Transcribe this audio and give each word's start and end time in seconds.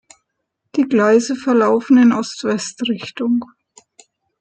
Die 0.77 0.85
Gleise 0.87 1.35
verlaufen 1.35 1.99
in 1.99 2.11
Ost-West-Richtung. 2.11 3.45